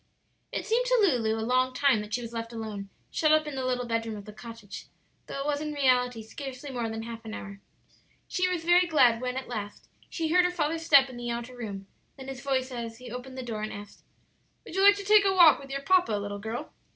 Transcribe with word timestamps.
It 0.51 0.65
seemed 0.65 0.87
to 0.87 0.97
Lulu 0.99 1.35
a 1.39 1.45
long 1.45 1.75
time 1.75 2.01
that 2.01 2.11
she 2.11 2.23
was 2.23 2.33
left 2.33 2.51
alone, 2.51 2.89
shut 3.11 3.31
up 3.31 3.45
in 3.45 3.53
the 3.53 3.63
little 3.63 3.85
bedroom 3.85 4.17
of 4.17 4.25
the 4.25 4.33
cottage, 4.33 4.87
though 5.27 5.41
it 5.41 5.45
was 5.45 5.61
in 5.61 5.73
reality 5.73 6.23
scarcely 6.23 6.71
more 6.71 6.89
than 6.89 7.03
half 7.03 7.23
an 7.23 7.35
hour. 7.35 7.61
She 8.27 8.49
was 8.49 8.63
very 8.65 8.87
glad 8.87 9.21
when 9.21 9.37
at 9.37 9.47
last 9.47 9.89
she 10.09 10.29
heard 10.29 10.43
her 10.45 10.49
father's 10.49 10.83
step 10.83 11.07
in 11.07 11.17
the 11.17 11.29
outer 11.29 11.55
room, 11.55 11.85
then 12.17 12.29
his 12.29 12.41
voice 12.41 12.71
as 12.71 12.97
he 12.97 13.11
opened 13.11 13.37
the 13.37 13.43
door 13.43 13.61
and 13.61 13.71
asked, 13.71 14.03
"Would 14.65 14.73
you 14.73 14.81
like 14.81 14.95
to 14.95 15.03
take 15.05 15.23
a 15.23 15.35
walk 15.35 15.59
with 15.59 15.69
your 15.69 15.81
papa, 15.83 16.13
little 16.13 16.39
girl?" 16.39 16.73